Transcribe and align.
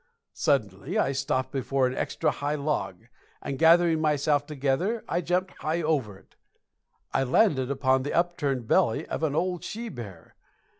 Suddenly 0.33 0.97
I 0.97 1.11
stopped 1.11 1.51
before 1.51 1.85
an 1.85 1.95
extra 1.95 2.31
high 2.31 2.55
log, 2.55 3.05
and 3.39 3.59
gathering 3.59 4.01
myself 4.01 4.47
together, 4.47 5.03
I 5.07 5.21
jumped 5.21 5.51
high 5.59 5.83
over 5.83 6.17
it. 6.17 6.35
I 7.13 7.21
landed 7.21 7.69
upon 7.69 8.01
the 8.01 8.13
upturned 8.15 8.65
belly 8.67 9.05
of 9.05 9.21
an 9.21 9.35
old 9.35 9.63
she 9.63 9.89
bear. 9.89 10.33